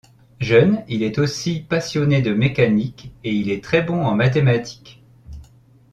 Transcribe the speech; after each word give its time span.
Jeune 0.39 0.83
il 0.87 1.03
est 1.03 1.19
aussi 1.19 1.59
passionné 1.59 2.23
de 2.23 2.33
mécanique 2.33 3.13
et 3.23 3.33
il 3.35 3.51
est 3.51 3.63
très 3.63 3.83
bon 3.83 4.03
en 4.03 4.15
mathématiques. 4.15 5.03